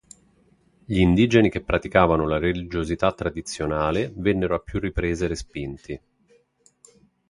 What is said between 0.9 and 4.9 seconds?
indigeni che praticavano la religiosità tradizionale vennero a più